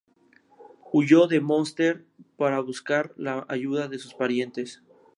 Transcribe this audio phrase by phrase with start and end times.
[0.91, 2.05] Huyó a Munster
[2.35, 4.81] para buscar la ayuda de sus parientes.